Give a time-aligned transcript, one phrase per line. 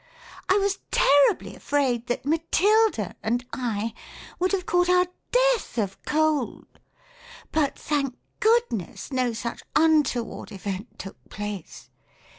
[0.49, 3.93] I was terribly afraid that Matilda and I
[4.39, 6.65] would have caught our Death of cold;
[7.51, 11.91] but thank Good ness no such nnloicard event took place.